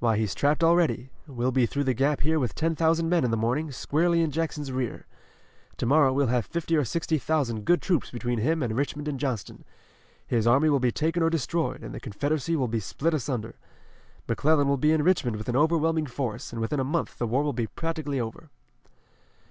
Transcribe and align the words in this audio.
Why, 0.00 0.18
he's 0.18 0.34
trapped 0.34 0.62
already. 0.62 1.08
We'll 1.26 1.50
be 1.50 1.64
through 1.64 1.84
the 1.84 1.94
Gap 1.94 2.20
here 2.20 2.38
with 2.38 2.54
ten 2.54 2.76
thousand 2.76 3.08
men 3.08 3.24
in 3.24 3.30
the 3.30 3.38
morning, 3.38 3.70
squarely 3.70 4.20
in 4.20 4.30
Jackson's 4.30 4.70
rear. 4.70 5.06
To 5.78 5.86
morrow 5.86 6.12
we'll 6.12 6.26
have 6.26 6.44
fifty 6.44 6.76
or 6.76 6.84
sixty 6.84 7.16
thousand 7.16 7.64
good 7.64 7.80
troops 7.80 8.10
between 8.10 8.40
him 8.40 8.62
and 8.62 8.76
Richmond 8.76 9.08
and 9.08 9.18
Johnston. 9.18 9.64
His 10.26 10.46
army 10.46 10.68
will 10.68 10.78
be 10.78 10.92
taken 10.92 11.22
or 11.22 11.30
destroyed, 11.30 11.82
and 11.82 11.94
the 11.94 12.00
Confederacy 12.00 12.54
will 12.54 12.68
be 12.68 12.80
split 12.80 13.14
asunder. 13.14 13.54
McClellan 14.28 14.68
will 14.68 14.76
be 14.76 14.92
in 14.92 15.02
Richmond 15.02 15.36
with 15.38 15.48
an 15.48 15.56
overwhelming 15.56 16.04
force, 16.04 16.52
and 16.52 16.60
within 16.60 16.78
a 16.78 16.84
month 16.84 17.16
the 17.16 17.26
war 17.26 17.42
will 17.42 17.54
be 17.54 17.66
practically 17.68 18.20
over." 18.20 18.50